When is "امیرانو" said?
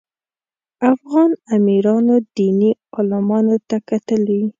1.55-2.15